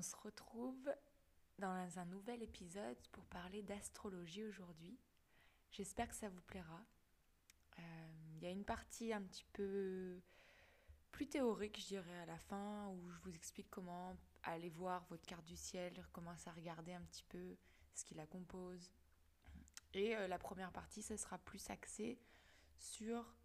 on 0.00 0.02
se 0.02 0.16
retrouve 0.16 0.90
dans 1.58 1.98
un 1.98 2.06
nouvel 2.06 2.42
épisode 2.42 2.96
pour 3.12 3.26
parler 3.26 3.62
d'astrologie 3.62 4.46
aujourd'hui. 4.46 4.98
J'espère 5.72 6.08
que 6.08 6.14
ça 6.14 6.30
vous 6.30 6.40
plaira. 6.40 6.86
Euh, 7.78 7.82
il 8.32 8.42
y 8.42 8.46
a 8.46 8.50
une 8.50 8.64
partie 8.64 9.12
un 9.12 9.20
petit 9.20 9.44
peu 9.52 10.22
plus 11.12 11.28
théorique, 11.28 11.78
je 11.82 11.88
dirais, 11.88 12.18
à 12.20 12.24
la 12.24 12.38
fin, 12.38 12.88
où 12.88 13.10
je 13.10 13.18
vous 13.18 13.34
explique 13.34 13.68
comment 13.68 14.16
aller 14.42 14.70
voir 14.70 15.04
votre 15.10 15.26
carte 15.26 15.44
du 15.44 15.56
ciel, 15.56 15.92
commencer 16.12 16.48
à 16.48 16.54
regarder 16.54 16.94
un 16.94 17.02
petit 17.02 17.24
peu 17.24 17.58
ce 17.92 18.02
qui 18.02 18.14
la 18.14 18.26
compose. 18.26 18.94
Et 19.92 20.16
euh, 20.16 20.28
la 20.28 20.38
première 20.38 20.72
partie, 20.72 21.02
ce 21.02 21.18
sera 21.18 21.36
plus 21.36 21.68
axé 21.68 22.18
sur 22.78 23.36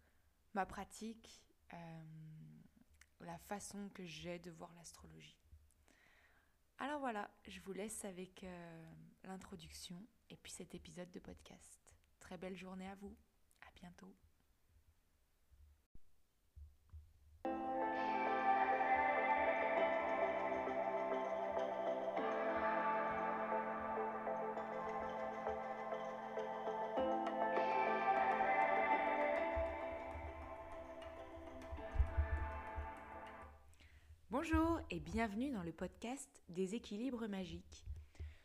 ma 0.54 0.64
pratique, 0.64 1.44
euh, 1.74 2.04
la 3.20 3.36
façon 3.40 3.90
que 3.90 4.06
j'ai 4.06 4.38
de 4.38 4.50
voir 4.50 4.72
l'astrologie. 4.72 5.36
Alors 6.78 7.00
voilà, 7.00 7.30
je 7.46 7.60
vous 7.60 7.72
laisse 7.72 8.04
avec 8.04 8.44
euh, 8.44 8.92
l'introduction 9.24 9.96
et 10.28 10.36
puis 10.36 10.52
cet 10.52 10.74
épisode 10.74 11.10
de 11.10 11.20
podcast. 11.20 11.96
Très 12.20 12.36
belle 12.36 12.56
journée 12.56 12.88
à 12.88 12.94
vous. 12.96 13.16
À 13.62 13.70
bientôt. 13.74 14.14
Bonjour 34.48 34.80
et 34.90 35.00
bienvenue 35.00 35.50
dans 35.50 35.62
le 35.62 35.72
podcast 35.72 36.28
des 36.50 36.76
équilibres 36.76 37.26
magiques. 37.26 37.84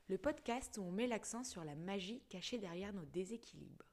Le 0.07 0.17
podcast 0.17 0.77
où 0.77 0.81
on 0.81 0.91
met 0.91 1.05
l'accent 1.05 1.43
sur 1.43 1.63
la 1.63 1.75
magie 1.75 2.23
cachée 2.29 2.57
derrière 2.57 2.93
nos 2.93 3.05
déséquilibres. 3.05 3.85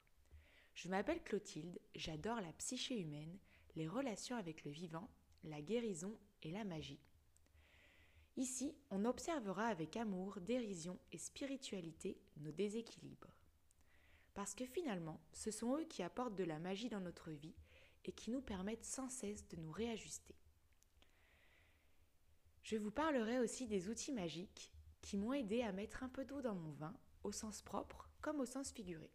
Je 0.75 0.89
m'appelle 0.89 1.23
Clotilde, 1.23 1.79
j'adore 1.95 2.41
la 2.41 2.53
psyché 2.53 2.99
humaine, 2.99 3.37
les 3.77 3.89
relations 3.89 4.37
avec 4.37 4.65
le 4.65 4.71
vivant, 4.71 5.11
la 5.45 5.61
guérison 5.61 6.17
et 6.43 6.51
la 6.51 6.65
magie. 6.65 7.03
Ici, 8.37 8.75
on 8.91 9.05
observera 9.05 9.67
avec 9.67 9.97
amour, 9.97 10.41
dérision 10.41 10.99
et 11.13 11.19
spiritualité 11.19 12.19
nos 12.39 12.53
déséquilibres. 12.53 13.35
Parce 14.33 14.55
que 14.55 14.65
finalement, 14.65 15.21
ce 15.33 15.51
sont 15.51 15.77
eux 15.77 15.85
qui 15.85 16.03
apportent 16.03 16.37
de 16.37 16.45
la 16.45 16.59
magie 16.59 16.89
dans 16.89 17.01
notre 17.01 17.33
vie 17.33 17.57
et 18.07 18.13
qui 18.13 18.31
nous 18.31 18.43
permettent 18.43 18.87
sans 18.87 19.11
cesse 19.11 19.47
de 19.49 19.57
nous 19.57 19.73
réajuster. 19.73 20.37
Je 22.69 22.77
vous 22.77 22.91
parlerai 22.91 23.39
aussi 23.39 23.67
des 23.67 23.89
outils 23.89 24.13
magiques 24.13 24.71
qui 25.01 25.17
m'ont 25.17 25.33
aidé 25.33 25.63
à 25.63 25.73
mettre 25.73 26.03
un 26.03 26.11
peu 26.11 26.27
d'eau 26.27 26.43
dans 26.43 26.55
mon 26.55 26.73
vin, 26.73 26.95
au 27.25 27.33
sens 27.33 27.63
propre 27.63 28.11
comme 28.21 28.41
au 28.41 28.45
sens 28.45 28.73
figuré. 28.73 29.11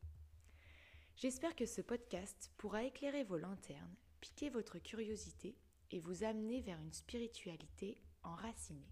J'espère 1.17 1.55
que 1.55 1.67
ce 1.67 1.81
podcast 1.81 2.51
pourra 2.57 2.83
éclairer 2.83 3.23
vos 3.23 3.37
lanternes, 3.37 3.95
piquer 4.21 4.49
votre 4.49 4.79
curiosité 4.79 5.55
et 5.91 5.99
vous 5.99 6.23
amener 6.23 6.61
vers 6.61 6.81
une 6.81 6.93
spiritualité 6.93 8.01
enracinée. 8.23 8.89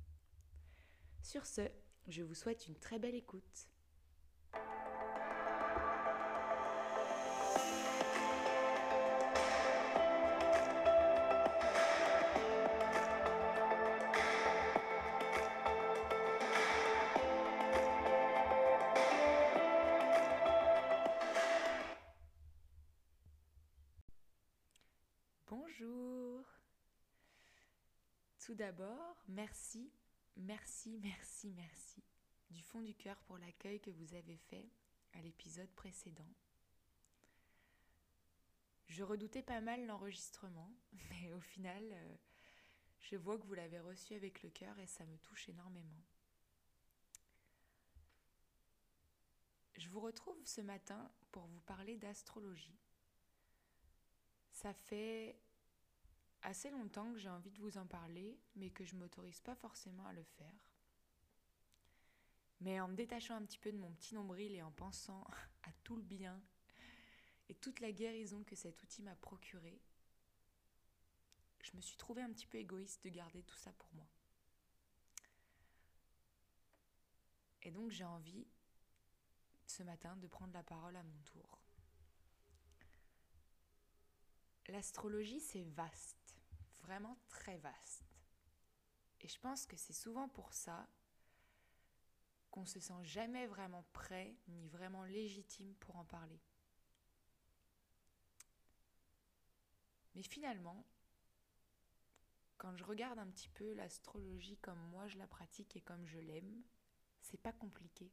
Sur 1.24 1.48
ce, 1.48 1.68
je 2.08 2.22
vous 2.22 2.36
souhaite 2.36 2.68
une 2.68 2.78
très 2.78 3.00
belle 3.00 3.16
écoute. 3.16 3.68
Tout 28.42 28.56
d'abord, 28.56 29.24
merci, 29.28 29.92
merci, 30.36 31.00
merci, 31.04 31.52
merci 31.52 32.04
du 32.50 32.64
fond 32.64 32.82
du 32.82 32.96
cœur 32.96 33.16
pour 33.22 33.38
l'accueil 33.38 33.80
que 33.80 33.92
vous 33.92 34.16
avez 34.16 34.36
fait 34.36 34.68
à 35.14 35.22
l'épisode 35.22 35.70
précédent. 35.76 36.34
Je 38.88 39.04
redoutais 39.04 39.44
pas 39.44 39.62
mal 39.62 39.86
l'enregistrement, 39.86 40.74
mais 41.12 41.32
au 41.32 41.40
final, 41.40 41.84
euh, 41.92 42.16
je 43.02 43.16
vois 43.16 43.38
que 43.38 43.46
vous 43.46 43.54
l'avez 43.54 43.80
reçu 43.80 44.16
avec 44.16 44.42
le 44.42 44.50
cœur 44.50 44.78
et 44.80 44.88
ça 44.88 45.06
me 45.06 45.18
touche 45.20 45.48
énormément. 45.48 46.04
Je 49.78 49.88
vous 49.88 50.00
retrouve 50.00 50.44
ce 50.46 50.62
matin 50.62 51.12
pour 51.32 51.46
vous 51.46 51.62
parler 51.62 51.96
d'astrologie. 51.96 52.80
Ça 54.52 54.74
fait 54.74 55.40
assez 56.44 56.70
longtemps 56.70 57.12
que 57.14 57.20
j'ai 57.20 57.30
envie 57.30 57.52
de 57.52 57.60
vous 57.60 57.78
en 57.78 57.86
parler, 57.86 58.40
mais 58.56 58.70
que 58.70 58.84
je 58.84 58.96
m'autorise 58.96 59.42
pas 59.42 59.56
forcément 59.56 60.06
à 60.06 60.14
le 60.14 60.24
faire. 60.24 60.72
Mais 62.60 62.80
en 62.80 62.88
me 62.88 62.96
détachant 62.96 63.36
un 63.36 63.44
petit 63.44 63.58
peu 63.58 63.72
de 63.72 63.78
mon 63.78 63.92
petit 63.94 64.14
nombril 64.14 64.54
et 64.54 64.62
en 64.62 64.72
pensant 64.72 65.26
à 65.64 65.72
tout 65.84 65.96
le 65.96 66.04
bien 66.04 66.42
et 67.50 67.56
toute 67.56 67.80
la 67.80 67.92
guérison 67.92 68.44
que 68.44 68.56
cet 68.56 68.82
outil 68.84 69.02
m'a 69.02 69.16
procuré, 69.16 69.82
je 71.62 71.76
me 71.76 71.82
suis 71.82 71.98
trouvée 71.98 72.22
un 72.22 72.32
petit 72.32 72.48
peu 72.48 72.58
égoïste 72.58 73.04
de 73.04 73.10
garder 73.10 73.44
tout 73.44 73.58
ça 73.58 73.72
pour 73.74 73.90
moi. 73.94 74.08
Et 77.64 77.72
donc 77.72 77.92
j'ai 77.92 78.06
envie 78.06 78.48
ce 79.68 79.84
matin 79.84 80.16
de 80.18 80.28
prendre 80.28 80.54
la 80.54 80.64
parole 80.64 80.96
à 80.96 81.04
mon 81.04 81.20
tour. 81.26 81.60
L'astrologie, 84.68 85.40
c'est 85.40 85.64
vaste, 85.64 86.21
très 87.30 87.58
vaste. 87.58 88.04
Et 89.22 89.28
je 89.28 89.40
pense 89.40 89.66
que 89.66 89.78
c'est 89.78 89.94
souvent 89.94 90.28
pour 90.30 90.54
ça 90.54 90.88
qu'on 92.50 92.66
se 92.66 92.80
sent 92.80 93.04
jamais 93.04 93.48
vraiment 93.48 93.86
prêt 93.94 94.36
ni 94.48 94.68
vraiment 94.68 95.04
légitime 95.04 95.74
pour 95.76 95.96
en 95.96 96.04
parler. 96.04 96.40
Mais 100.16 100.24
finalement, 100.24 100.86
quand 102.58 102.76
je 102.76 102.84
regarde 102.84 103.20
un 103.20 103.28
petit 103.28 103.50
peu 103.50 103.74
l'astrologie 103.74 104.58
comme 104.58 104.82
moi 104.90 105.08
je 105.08 105.18
la 105.18 105.28
pratique 105.28 105.76
et 105.78 105.82
comme 105.82 106.06
je 106.06 106.20
l'aime, 106.20 106.62
c'est 107.22 107.42
pas 107.42 107.54
compliqué. 107.54 108.12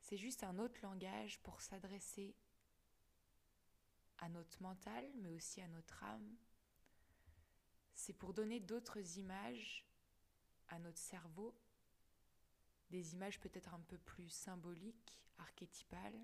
C'est 0.00 0.16
juste 0.16 0.44
un 0.44 0.58
autre 0.58 0.80
langage 0.82 1.40
pour 1.40 1.60
s'adresser 1.60 2.36
à 4.20 4.28
notre 4.28 4.62
mental, 4.62 5.04
mais 5.16 5.30
aussi 5.30 5.60
à 5.60 5.68
notre 5.68 6.02
âme. 6.04 6.36
C'est 7.94 8.12
pour 8.12 8.32
donner 8.32 8.60
d'autres 8.60 9.18
images 9.18 9.84
à 10.68 10.78
notre 10.78 10.98
cerveau, 10.98 11.54
des 12.90 13.14
images 13.14 13.40
peut-être 13.40 13.74
un 13.74 13.80
peu 13.80 13.98
plus 13.98 14.28
symboliques, 14.28 15.20
archétypales, 15.38 16.20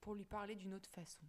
pour 0.00 0.14
lui 0.14 0.24
parler 0.24 0.54
d'une 0.54 0.74
autre 0.74 0.90
façon. 0.90 1.24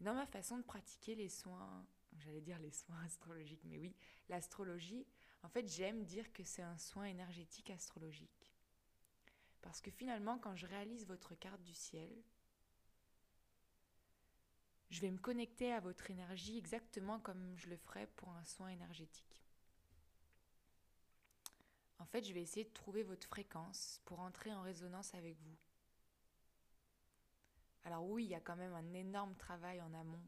Dans 0.00 0.14
ma 0.14 0.26
façon 0.26 0.56
de 0.56 0.62
pratiquer 0.62 1.14
les 1.14 1.28
soins, 1.28 1.86
j'allais 2.16 2.40
dire 2.40 2.58
les 2.58 2.72
soins 2.72 3.00
astrologiques, 3.04 3.64
mais 3.64 3.78
oui, 3.78 3.94
l'astrologie, 4.28 5.06
en 5.42 5.48
fait 5.48 5.68
j'aime 5.68 6.04
dire 6.04 6.32
que 6.32 6.42
c'est 6.44 6.62
un 6.62 6.78
soin 6.78 7.04
énergétique 7.04 7.70
astrologique. 7.70 8.49
Parce 9.62 9.80
que 9.80 9.90
finalement, 9.90 10.38
quand 10.38 10.56
je 10.56 10.66
réalise 10.66 11.06
votre 11.06 11.34
carte 11.34 11.62
du 11.62 11.74
ciel, 11.74 12.10
je 14.90 15.00
vais 15.00 15.10
me 15.10 15.18
connecter 15.18 15.72
à 15.72 15.80
votre 15.80 16.10
énergie 16.10 16.58
exactement 16.58 17.20
comme 17.20 17.56
je 17.56 17.68
le 17.68 17.76
ferais 17.76 18.08
pour 18.16 18.30
un 18.30 18.44
soin 18.44 18.68
énergétique. 18.68 19.42
En 21.98 22.06
fait, 22.06 22.24
je 22.24 22.32
vais 22.32 22.42
essayer 22.42 22.64
de 22.64 22.72
trouver 22.72 23.02
votre 23.02 23.26
fréquence 23.26 24.00
pour 24.04 24.20
entrer 24.20 24.52
en 24.52 24.62
résonance 24.62 25.14
avec 25.14 25.38
vous. 25.42 25.56
Alors 27.84 28.04
oui, 28.04 28.24
il 28.24 28.30
y 28.30 28.34
a 28.34 28.40
quand 28.40 28.56
même 28.56 28.72
un 28.74 28.94
énorme 28.94 29.34
travail 29.36 29.80
en 29.80 29.92
amont 29.94 30.22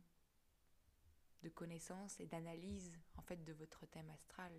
de 1.42 1.48
connaissance 1.48 2.20
et 2.20 2.26
d'analyse 2.26 2.92
en 3.16 3.22
fait 3.22 3.42
de 3.42 3.52
votre 3.52 3.86
thème 3.86 4.10
astral. 4.10 4.52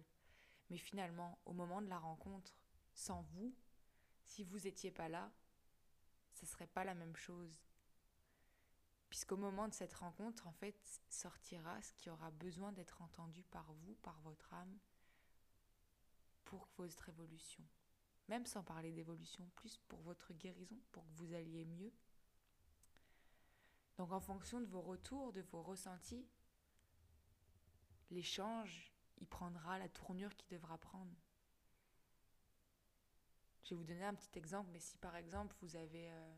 Mais 0.69 0.77
finalement, 0.77 1.39
au 1.45 1.53
moment 1.53 1.81
de 1.81 1.87
la 1.87 1.97
rencontre, 1.97 2.53
sans 2.93 3.21
vous, 3.33 3.53
si 4.25 4.43
vous 4.43 4.59
n'étiez 4.59 4.91
pas 4.91 5.09
là, 5.09 5.31
ce 6.33 6.45
ne 6.45 6.49
serait 6.49 6.67
pas 6.67 6.83
la 6.83 6.95
même 6.95 7.15
chose. 7.15 7.59
Puisqu'au 9.09 9.37
moment 9.37 9.67
de 9.67 9.73
cette 9.73 9.93
rencontre, 9.93 10.47
en 10.47 10.53
fait, 10.53 10.75
sortira 11.07 11.81
ce 11.81 11.93
qui 11.93 12.09
aura 12.09 12.31
besoin 12.31 12.71
d'être 12.71 13.01
entendu 13.01 13.43
par 13.43 13.71
vous, 13.71 13.93
par 14.01 14.19
votre 14.21 14.53
âme, 14.53 14.79
pour 16.45 16.67
votre 16.77 17.09
évolution. 17.09 17.63
Même 18.27 18.45
sans 18.45 18.63
parler 18.63 18.91
d'évolution, 18.91 19.47
plus 19.55 19.77
pour 19.87 20.01
votre 20.01 20.33
guérison, 20.33 20.79
pour 20.91 21.05
que 21.05 21.13
vous 21.13 21.33
alliez 21.33 21.65
mieux. 21.65 21.93
Donc 23.97 24.11
en 24.11 24.19
fonction 24.19 24.59
de 24.59 24.65
vos 24.65 24.81
retours, 24.81 25.33
de 25.33 25.41
vos 25.41 25.61
ressentis, 25.61 26.25
l'échange, 28.09 28.91
il 29.17 29.27
prendra 29.27 29.77
la 29.77 29.89
tournure 29.89 30.35
qu'il 30.35 30.49
devra 30.49 30.77
prendre. 30.77 31.15
Je 33.63 33.69
vais 33.69 33.75
vous 33.75 33.83
donner 33.83 34.03
un 34.03 34.13
petit 34.13 34.37
exemple, 34.37 34.69
mais 34.71 34.79
si 34.79 34.97
par 34.97 35.15
exemple 35.15 35.55
vous 35.61 35.75
avez, 35.75 36.11
euh, 36.11 36.35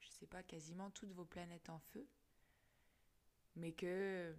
je 0.00 0.08
ne 0.08 0.12
sais 0.12 0.26
pas, 0.26 0.42
quasiment 0.42 0.90
toutes 0.90 1.12
vos 1.12 1.24
planètes 1.24 1.70
en 1.70 1.78
feu, 1.78 2.08
mais 3.54 3.72
que 3.72 4.34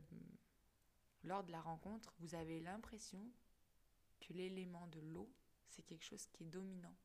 lors 1.23 1.43
de 1.43 1.51
la 1.51 1.61
rencontre, 1.61 2.13
vous 2.19 2.35
avez 2.35 2.59
l'impression 2.59 3.31
que 4.19 4.33
l'élément 4.33 4.87
de 4.87 4.99
l'eau, 4.99 5.31
c'est 5.69 5.83
quelque 5.83 6.03
chose 6.03 6.27
qui 6.27 6.43
est 6.43 6.47
dominant. 6.47 6.95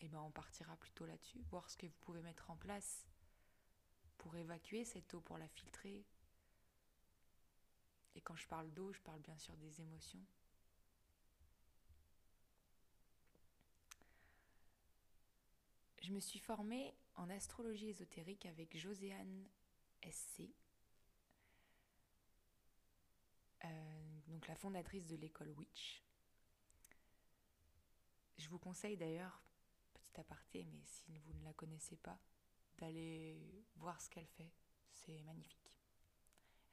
Eh 0.00 0.08
bien 0.08 0.20
on 0.20 0.30
partira 0.30 0.76
plutôt 0.76 1.06
là-dessus, 1.06 1.42
voir 1.50 1.68
ce 1.68 1.76
que 1.76 1.86
vous 1.86 1.98
pouvez 2.00 2.22
mettre 2.22 2.50
en 2.50 2.56
place 2.56 3.06
pour 4.18 4.36
évacuer 4.36 4.84
cette 4.84 5.12
eau, 5.14 5.20
pour 5.20 5.38
la 5.38 5.48
filtrer. 5.48 6.04
Et 8.14 8.20
quand 8.20 8.36
je 8.36 8.46
parle 8.46 8.70
d'eau, 8.72 8.92
je 8.92 9.00
parle 9.00 9.20
bien 9.20 9.36
sûr 9.36 9.56
des 9.56 9.80
émotions. 9.80 10.24
Je 16.02 16.10
me 16.10 16.18
suis 16.18 16.40
formée 16.40 16.96
en 17.14 17.30
astrologie 17.30 17.90
ésotérique 17.90 18.46
avec 18.46 18.76
Joséanne 18.76 19.48
SC, 20.02 20.50
euh, 23.64 24.20
donc 24.26 24.48
la 24.48 24.56
fondatrice 24.56 25.06
de 25.06 25.14
l'école 25.14 25.50
Witch. 25.50 26.02
Je 28.36 28.48
vous 28.48 28.58
conseille 28.58 28.96
d'ailleurs, 28.96 29.40
petit 29.94 30.18
aparté, 30.18 30.64
mais 30.64 30.82
si 30.84 31.20
vous 31.20 31.34
ne 31.34 31.44
la 31.44 31.52
connaissez 31.52 31.96
pas, 31.96 32.18
d'aller 32.78 33.64
voir 33.76 34.00
ce 34.00 34.10
qu'elle 34.10 34.26
fait. 34.26 34.50
C'est 34.90 35.22
magnifique. 35.22 35.78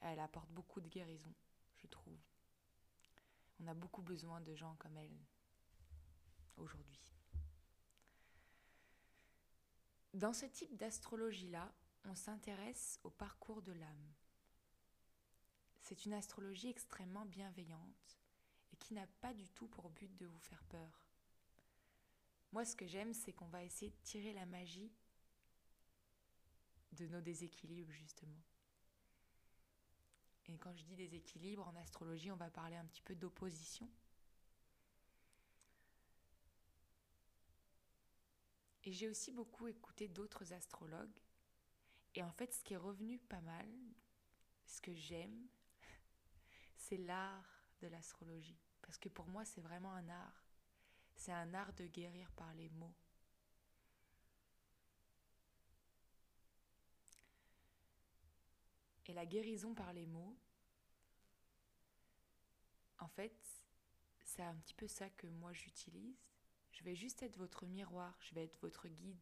Elle 0.01 0.19
apporte 0.19 0.49
beaucoup 0.49 0.81
de 0.81 0.87
guérison, 0.87 1.35
je 1.75 1.85
trouve. 1.85 2.17
On 3.59 3.67
a 3.67 3.75
beaucoup 3.75 4.01
besoin 4.01 4.41
de 4.41 4.55
gens 4.55 4.75
comme 4.77 4.97
elle 4.97 5.19
aujourd'hui. 6.57 6.99
Dans 10.19 10.33
ce 10.33 10.45
type 10.45 10.75
d'astrologie-là, 10.75 11.73
on 12.03 12.13
s'intéresse 12.13 12.99
au 13.05 13.09
parcours 13.09 13.61
de 13.61 13.71
l'âme. 13.71 14.13
C'est 15.81 16.03
une 16.03 16.11
astrologie 16.11 16.67
extrêmement 16.67 17.25
bienveillante 17.25 18.19
et 18.73 18.75
qui 18.75 18.93
n'a 18.93 19.07
pas 19.21 19.33
du 19.33 19.47
tout 19.47 19.69
pour 19.69 19.89
but 19.91 20.13
de 20.17 20.25
vous 20.25 20.39
faire 20.39 20.61
peur. 20.65 21.07
Moi, 22.51 22.65
ce 22.65 22.75
que 22.75 22.85
j'aime, 22.85 23.13
c'est 23.13 23.31
qu'on 23.31 23.47
va 23.47 23.63
essayer 23.63 23.91
de 23.91 24.03
tirer 24.03 24.33
la 24.33 24.45
magie 24.45 24.91
de 26.91 27.07
nos 27.07 27.21
déséquilibres, 27.21 27.93
justement. 27.93 28.43
Et 30.47 30.57
quand 30.57 30.75
je 30.75 30.83
dis 30.83 30.97
déséquilibre, 30.97 31.65
en 31.65 31.75
astrologie, 31.77 32.29
on 32.33 32.35
va 32.35 32.49
parler 32.49 32.75
un 32.75 32.85
petit 32.87 33.03
peu 33.03 33.15
d'opposition. 33.15 33.89
Et 38.83 38.91
j'ai 38.91 39.09
aussi 39.09 39.31
beaucoup 39.31 39.67
écouté 39.67 40.07
d'autres 40.07 40.53
astrologues. 40.53 41.19
Et 42.15 42.23
en 42.23 42.31
fait, 42.31 42.53
ce 42.53 42.63
qui 42.63 42.73
est 42.73 42.77
revenu 42.77 43.19
pas 43.19 43.41
mal, 43.41 43.67
ce 44.65 44.81
que 44.81 44.93
j'aime, 44.93 45.47
c'est 46.77 46.97
l'art 46.97 47.63
de 47.81 47.87
l'astrologie. 47.87 48.59
Parce 48.81 48.97
que 48.97 49.09
pour 49.09 49.27
moi, 49.27 49.45
c'est 49.45 49.61
vraiment 49.61 49.93
un 49.93 50.09
art. 50.09 50.45
C'est 51.15 51.33
un 51.33 51.53
art 51.53 51.73
de 51.73 51.85
guérir 51.85 52.31
par 52.31 52.53
les 52.53 52.69
mots. 52.69 52.95
Et 59.05 59.13
la 59.13 59.25
guérison 59.25 59.73
par 59.73 59.91
les 59.91 60.05
mots, 60.05 60.37
en 62.99 63.07
fait, 63.07 63.35
c'est 64.23 64.43
un 64.43 64.55
petit 64.55 64.75
peu 64.75 64.87
ça 64.87 65.09
que 65.09 65.25
moi 65.27 65.51
j'utilise. 65.51 66.15
Je 66.71 66.83
vais 66.83 66.95
juste 66.95 67.23
être 67.23 67.37
votre 67.37 67.65
miroir, 67.65 68.17
je 68.21 68.33
vais 68.35 68.43
être 68.43 68.59
votre 68.61 68.87
guide. 68.87 69.19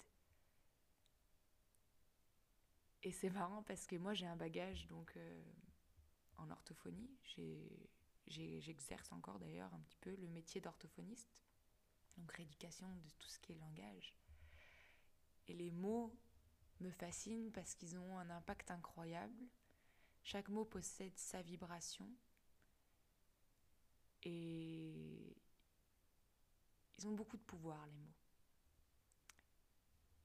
Et 3.04 3.12
c'est 3.12 3.30
marrant 3.30 3.64
parce 3.64 3.88
que 3.88 3.96
moi 3.96 4.14
j'ai 4.14 4.26
un 4.26 4.36
bagage 4.36 4.88
donc 4.88 5.16
euh, 5.18 5.44
en 6.38 6.50
orthophonie. 6.50 7.10
J'exerce 8.28 9.12
encore 9.12 9.40
d'ailleurs 9.40 9.74
un 9.74 9.80
petit 9.80 9.98
peu 10.02 10.16
le 10.16 10.28
métier 10.28 10.60
d'orthophoniste, 10.60 11.30
donc 12.18 12.32
rééducation 12.34 12.88
de 12.88 13.10
tout 13.18 13.30
ce 13.30 13.40
qui 13.40 13.54
est 13.54 13.56
langage. 13.56 14.16
Et 15.48 15.54
les 15.54 15.72
mots 15.72 16.14
me 16.82 16.92
fascinent 16.92 17.52
parce 17.52 17.76
qu'ils 17.76 17.98
ont 17.98 18.20
un 18.20 18.30
impact 18.30 18.72
incroyable. 18.72 19.48
Chaque 20.24 20.50
mot 20.50 20.66
possède 20.66 21.18
sa 21.18 21.42
vibration. 21.42 22.10
Et 24.24 25.27
ils 26.98 27.08
ont 27.08 27.14
beaucoup 27.14 27.38
de 27.38 27.44
pouvoir, 27.44 27.86
les 27.86 27.96
mots. 27.96 28.14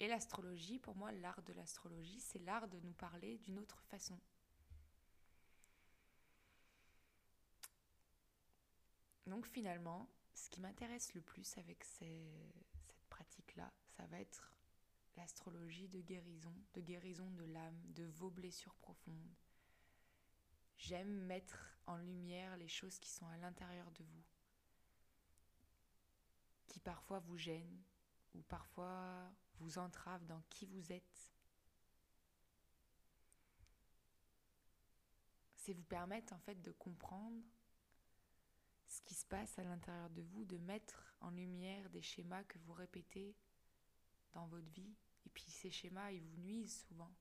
Et 0.01 0.09
l'astrologie, 0.09 0.79
pour 0.79 0.97
moi, 0.97 1.13
l'art 1.13 1.43
de 1.43 1.53
l'astrologie, 1.53 2.21
c'est 2.21 2.41
l'art 2.41 2.67
de 2.69 2.81
nous 2.81 2.93
parler 2.93 3.39
d'une 3.39 3.59
autre 3.59 3.81
façon. 3.83 4.19
Donc 9.27 9.47
finalement, 9.47 10.09
ce 10.35 10.51
qui 10.51 10.61
m'intéresse 10.61 11.15
le 11.15 11.21
plus 11.21 11.57
avec 11.57 11.85
cette 11.85 12.97
pratique-là, 13.11 13.73
ça 13.87 14.05
va 14.07 14.19
être 14.19 14.53
l'astrologie 15.17 15.89
de 15.89 16.01
guérison, 16.01 16.55
de 16.75 16.81
guérison 16.81 17.31
de 17.31 17.45
l'âme, 17.45 17.81
de 17.93 18.05
vos 18.05 18.31
blessures 18.31 18.75
profondes. 18.75 19.37
J'aime 20.79 21.27
mettre 21.27 21.77
en 21.87 21.97
lumière 21.97 22.57
les 22.57 22.69
choses 22.69 22.99
qui 22.99 23.11
sont 23.11 23.29
à 23.29 23.37
l'intérieur 23.37 23.91
de 23.93 24.03
vous 24.03 24.25
qui 26.73 26.81
parfois 26.81 27.19
vous 27.19 27.37
gêne 27.37 27.83
ou 28.35 28.41
parfois 28.43 29.31
vous 29.59 29.77
entrave 29.77 30.25
dans 30.25 30.41
qui 30.49 30.65
vous 30.65 30.91
êtes. 30.91 31.35
C'est 35.55 35.75
vous 35.75 35.85
permettre 35.85 36.33
en 36.33 36.39
fait 36.39 36.61
de 36.63 36.73
comprendre 36.73 37.45
ce 38.89 39.03
qui 39.03 39.15
se 39.15 39.27
passe 39.27 39.59
à 39.59 39.65
l'intérieur 39.65 40.09
de 40.11 40.23
vous, 40.23 40.47
de 40.47 40.57
mettre 40.57 41.15
en 41.21 41.31
lumière 41.31 41.91
des 41.91 42.01
schémas 42.01 42.43
que 42.45 42.59
vous 42.61 42.73
répétez 42.73 43.37
dans 44.33 44.47
votre 44.47 44.71
vie. 44.71 44.97
Et 45.27 45.29
puis 45.29 45.45
ces 45.45 45.71
schémas, 45.71 46.11
ils 46.11 46.23
vous 46.23 46.39
nuisent 46.39 46.85
souvent. 46.89 47.15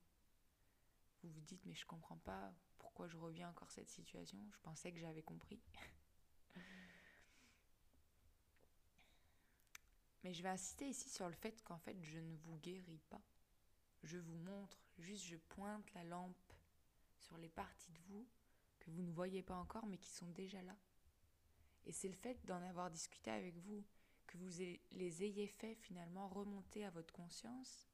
Vous 1.22 1.30
vous 1.30 1.40
dites, 1.42 1.64
mais 1.66 1.74
je 1.74 1.84
comprends 1.84 2.18
pas 2.18 2.54
pourquoi 2.78 3.06
je 3.06 3.18
reviens 3.18 3.50
encore 3.50 3.70
cette 3.70 3.90
situation. 3.90 4.38
Je 4.50 4.58
pensais 4.60 4.92
que 4.92 4.98
j'avais 4.98 5.22
compris. 5.22 5.60
Mais 10.22 10.32
je 10.32 10.42
vais 10.42 10.48
insister 10.48 10.88
ici 10.88 11.08
sur 11.08 11.28
le 11.28 11.34
fait 11.34 11.62
qu'en 11.62 11.78
fait, 11.78 11.96
je 12.02 12.18
ne 12.18 12.36
vous 12.36 12.56
guéris 12.58 13.00
pas. 13.10 13.22
Je 14.04 14.18
vous 14.18 14.36
montre, 14.36 14.78
juste 14.98 15.24
je 15.26 15.36
pointe 15.36 15.92
la 15.94 16.04
lampe 16.04 16.52
sur 17.18 17.38
les 17.38 17.48
parties 17.48 17.92
de 17.92 18.00
vous 18.08 18.26
que 18.80 18.90
vous 18.90 19.02
ne 19.02 19.12
voyez 19.12 19.42
pas 19.42 19.54
encore 19.54 19.86
mais 19.86 19.98
qui 19.98 20.10
sont 20.10 20.28
déjà 20.30 20.60
là. 20.62 20.76
Et 21.86 21.92
c'est 21.92 22.08
le 22.08 22.14
fait 22.14 22.44
d'en 22.44 22.62
avoir 22.62 22.90
discuté 22.90 23.30
avec 23.30 23.56
vous, 23.58 23.84
que 24.26 24.36
vous 24.38 24.50
les 24.92 25.24
ayez 25.24 25.46
fait 25.46 25.74
finalement 25.74 26.28
remonter 26.28 26.84
à 26.84 26.90
votre 26.90 27.12
conscience, 27.12 27.88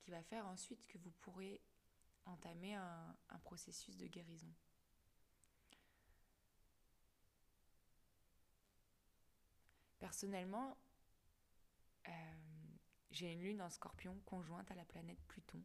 qui 0.00 0.10
va 0.10 0.22
faire 0.22 0.46
ensuite 0.46 0.86
que 0.86 0.98
vous 0.98 1.10
pourrez 1.20 1.60
entamer 2.24 2.74
un, 2.74 3.16
processus 3.42 3.96
de 3.96 4.06
guérison. 4.06 4.52
Personnellement, 9.98 10.76
j'ai 13.10 13.32
une 13.32 13.42
lune 13.42 13.62
en 13.62 13.68
scorpion 13.68 14.18
conjointe 14.24 14.70
à 14.70 14.74
la 14.74 14.84
planète 14.84 15.20
Pluton, 15.28 15.62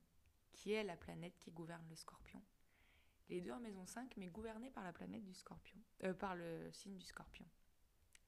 qui 0.51 0.73
est 0.73 0.83
la 0.83 0.97
planète 0.97 1.37
qui 1.39 1.51
gouverne 1.51 1.87
le 1.89 1.95
scorpion. 1.95 2.41
Les 3.29 3.41
deux 3.41 3.51
en 3.51 3.59
maison 3.59 3.85
5, 3.85 4.15
mais 4.17 4.27
gouvernée 4.27 4.69
par 4.69 4.83
la 4.83 4.93
planète 4.93 5.23
du 5.23 5.33
scorpion, 5.33 5.77
euh, 6.03 6.13
par 6.13 6.35
le 6.35 6.71
signe 6.71 6.97
du 6.97 7.05
scorpion. 7.05 7.45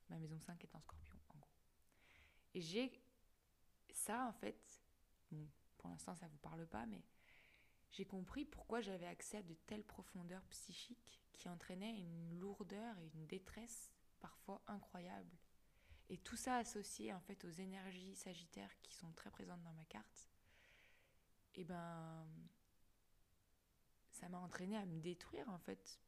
Ma 0.10 0.18
maison 0.18 0.40
5 0.40 0.64
est 0.64 0.76
en 0.76 0.80
scorpion, 0.82 1.16
en 1.30 1.38
gros. 1.38 1.50
Et 2.54 2.62
j'ai 2.62 2.92
ça, 3.92 4.26
en 4.26 4.34
fait, 4.34 4.82
pour 5.78 5.90
l'instant 5.90 6.16
ça 6.16 6.26
ne 6.26 6.32
vous 6.32 6.38
parle 6.38 6.66
pas, 6.68 6.86
mais 6.86 7.04
j'ai 7.92 8.06
compris 8.06 8.46
pourquoi 8.46 8.82
j'avais 8.82 9.08
accès 9.08 9.38
à 9.38 9.44
de 9.44 9.54
telles 9.66 9.84
profondeurs 9.84 10.46
psychiques 10.50 11.20
qui 11.34 11.50
entraînaient 11.50 11.98
une 11.98 12.40
lourdeur 12.40 12.98
et 13.00 13.10
une 13.14 13.26
détresse 13.28 13.92
parfois 14.20 14.62
incroyables. 14.68 15.38
Et 16.10 16.18
tout 16.18 16.36
ça 16.36 16.58
associé 16.58 17.14
en 17.14 17.20
fait 17.20 17.44
aux 17.46 17.52
énergies 17.52 18.16
sagittaires 18.16 18.76
qui 18.82 18.94
sont 18.94 19.12
très 19.14 19.30
présentes 19.30 19.62
dans 19.62 19.74
ma 19.74 19.86
carte, 19.86 20.30
et 21.56 21.62
eh 21.62 21.64
ben 21.64 22.28
ça 24.12 24.28
m'a 24.30 24.40
entraîné 24.40 24.78
à 24.78 24.86
me 24.86 25.00
détruire 25.00 25.48
en 25.50 25.60
fait 25.60 26.00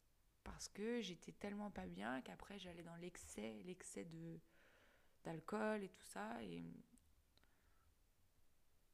parce 0.43 0.67
que 0.70 1.01
j'étais 1.01 1.31
tellement 1.34 1.72
pas 1.72 1.86
bien 1.86 2.22
qu'après 2.22 2.58
j'allais 2.60 2.84
dans 2.84 2.96
l'excès, 2.96 3.62
l'excès 3.63 4.05
de 4.05 4.39
d'alcool 5.24 5.84
et 5.84 5.89
tout 5.89 6.05
ça 6.05 6.41
et 6.43 6.63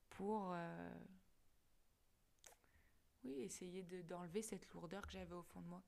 pour 0.09 0.51
euh, 0.51 0.99
oui, 3.23 3.41
essayer 3.41 3.83
d'enlever 4.03 4.41
cette 4.41 4.67
lourdeur 4.69 5.05
que 5.05 5.11
j'avais 5.11 5.33
au 5.33 5.43
fond 5.43 5.61
de 5.61 5.67
moi, 5.67 5.83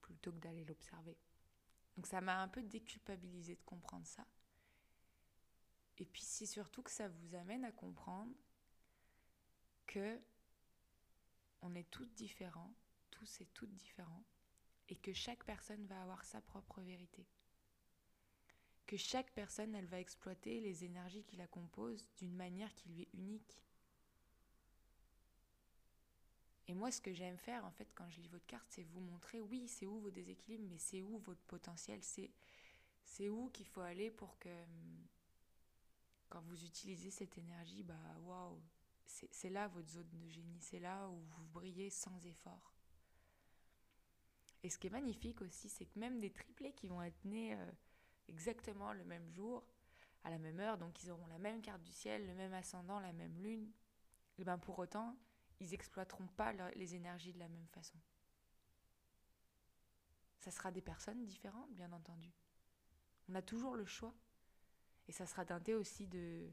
plutôt 0.00 0.32
que 0.32 0.38
d'aller 0.38 0.64
l'observer. 0.64 1.16
Donc 1.96 2.06
ça 2.06 2.20
m'a 2.20 2.40
un 2.40 2.48
peu 2.48 2.62
déculpabilisé 2.62 3.54
de 3.54 3.62
comprendre 3.62 4.06
ça. 4.06 4.26
Et 5.98 6.06
puis 6.06 6.22
c'est 6.22 6.46
surtout 6.46 6.82
que 6.82 6.90
ça 6.90 7.08
vous 7.08 7.34
amène 7.34 7.64
à 7.64 7.72
comprendre 7.72 8.34
que 9.86 10.20
on 11.60 11.74
est 11.74 11.88
toutes 11.90 12.12
différents, 12.14 12.74
tous 13.10 13.40
et 13.40 13.46
toutes 13.46 13.74
différents, 13.74 14.24
et 14.88 14.96
que 14.96 15.12
chaque 15.12 15.44
personne 15.44 15.86
va 15.86 16.02
avoir 16.02 16.24
sa 16.24 16.40
propre 16.40 16.80
vérité. 16.80 17.26
Que 18.86 18.96
chaque 18.96 19.32
personne, 19.32 19.74
elle 19.74 19.86
va 19.86 20.00
exploiter 20.00 20.60
les 20.60 20.84
énergies 20.84 21.24
qui 21.24 21.36
la 21.36 21.46
composent 21.46 22.08
d'une 22.18 22.34
manière 22.34 22.74
qui 22.74 22.88
lui 22.88 23.02
est 23.02 23.14
unique. 23.14 23.62
Et 26.68 26.74
moi, 26.74 26.90
ce 26.90 27.00
que 27.00 27.12
j'aime 27.12 27.36
faire, 27.38 27.64
en 27.64 27.70
fait, 27.70 27.88
quand 27.94 28.08
je 28.08 28.20
lis 28.20 28.28
votre 28.28 28.46
carte, 28.46 28.66
c'est 28.68 28.84
vous 28.84 29.00
montrer, 29.00 29.40
oui, 29.40 29.66
c'est 29.66 29.86
où 29.86 30.00
vos 30.00 30.10
déséquilibres, 30.10 30.66
mais 30.68 30.78
c'est 30.78 31.02
où 31.02 31.18
votre 31.18 31.42
potentiel, 31.42 32.00
c'est, 32.02 33.28
où 33.28 33.50
qu'il 33.50 33.66
faut 33.66 33.80
aller 33.80 34.10
pour 34.10 34.38
que, 34.38 34.48
hum, 34.48 35.06
quand 36.28 36.40
vous 36.42 36.64
utilisez 36.64 37.10
cette 37.10 37.36
énergie, 37.36 37.82
bah, 37.82 37.98
waouh, 38.22 38.60
c'est 39.04 39.50
là 39.50 39.68
votre 39.68 39.90
zone 39.90 40.08
de 40.14 40.28
génie, 40.28 40.60
c'est 40.60 40.78
là 40.78 41.08
où 41.08 41.16
vous 41.16 41.44
brillez 41.52 41.90
sans 41.90 42.24
effort. 42.24 42.72
Et 44.62 44.70
ce 44.70 44.78
qui 44.78 44.86
est 44.86 44.90
magnifique 44.90 45.42
aussi, 45.42 45.68
c'est 45.68 45.84
que 45.86 45.98
même 45.98 46.20
des 46.20 46.30
triplés 46.30 46.72
qui 46.72 46.86
vont 46.86 47.02
être 47.02 47.24
nés 47.24 47.54
euh, 47.54 47.72
exactement 48.28 48.92
le 48.92 49.04
même 49.04 49.28
jour, 49.28 49.64
à 50.24 50.30
la 50.30 50.38
même 50.38 50.60
heure, 50.60 50.78
donc 50.78 51.02
ils 51.02 51.10
auront 51.10 51.26
la 51.26 51.38
même 51.38 51.60
carte 51.60 51.82
du 51.82 51.92
ciel, 51.92 52.26
le 52.26 52.34
même 52.34 52.54
ascendant, 52.54 53.00
la 53.00 53.12
même 53.12 53.36
lune, 53.42 53.70
et 54.38 54.44
ben 54.44 54.56
pour 54.58 54.78
autant, 54.78 55.16
ils 55.62 55.74
exploiteront 55.74 56.26
pas 56.26 56.52
les 56.74 56.94
énergies 56.94 57.32
de 57.32 57.38
la 57.38 57.48
même 57.48 57.68
façon. 57.68 57.96
Ça 60.40 60.50
sera 60.50 60.72
des 60.72 60.82
personnes 60.82 61.24
différentes, 61.24 61.72
bien 61.74 61.92
entendu. 61.92 62.32
On 63.28 63.34
a 63.34 63.42
toujours 63.42 63.76
le 63.76 63.86
choix. 63.86 64.14
Et 65.08 65.12
ça 65.12 65.26
sera 65.26 65.44
teinté 65.44 65.74
aussi 65.74 66.06
de, 66.06 66.50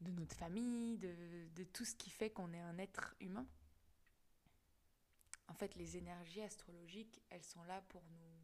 notre 0.00 0.36
famille, 0.36 0.98
de, 0.98 1.48
de 1.54 1.64
tout 1.64 1.84
ce 1.84 1.94
qui 1.94 2.10
fait 2.10 2.30
qu'on 2.30 2.52
est 2.52 2.60
un 2.60 2.78
être 2.78 3.14
humain. 3.20 3.46
En 5.48 5.54
fait, 5.54 5.74
les 5.74 5.96
énergies 5.96 6.42
astrologiques, 6.42 7.20
elles 7.30 7.44
sont 7.44 7.62
là 7.64 7.82
pour 7.88 8.02
nous. 8.10 8.34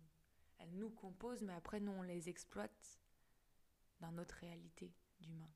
Elles 0.59 0.77
nous 0.77 0.91
composent, 0.91 1.43
mais 1.43 1.55
après, 1.55 1.81
nous, 1.81 1.93
on 1.93 2.03
les 2.03 2.29
exploite 2.29 3.01
dans 4.01 4.13
notre 4.13 4.37
réalité 4.37 4.93
d'humain. 5.21 5.51